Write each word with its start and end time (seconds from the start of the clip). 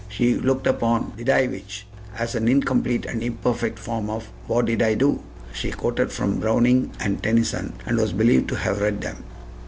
She 0.09 0.33
looked 0.33 0.65
upon 0.65 1.13
"Did 1.15 1.29
I 1.29 1.45
which?" 1.45 1.85
as 2.17 2.33
an 2.33 2.47
incomplete 2.47 3.05
and 3.05 3.21
imperfect 3.21 3.77
form 3.77 4.09
of 4.09 4.31
"What 4.47 4.65
did 4.65 4.81
I 4.81 4.95
do?" 4.95 5.21
She 5.53 5.69
quoted 5.69 6.11
from 6.11 6.39
Browning 6.39 6.89
and 6.99 7.21
Tennyson, 7.21 7.73
and 7.85 7.97
was 7.99 8.11
believed 8.11 8.49
to 8.49 8.55
have 8.55 8.81
read 8.81 9.01
them. 9.01 9.17